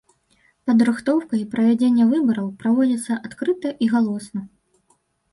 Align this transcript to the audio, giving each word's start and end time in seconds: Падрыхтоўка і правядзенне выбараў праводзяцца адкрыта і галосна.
Падрыхтоўка 0.69 1.33
і 1.39 1.41
правядзенне 1.51 2.07
выбараў 2.13 2.47
праводзяцца 2.63 3.17
адкрыта 3.29 3.69
і 3.85 3.91
галосна. 3.93 4.41